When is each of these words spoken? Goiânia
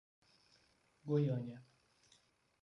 Goiânia 1.07 1.61